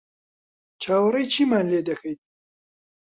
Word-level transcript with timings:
چاوەڕێی 0.81 1.29
چیمان 1.33 1.65
لێ 1.71 1.81
دەکەیت؟ 1.89 2.21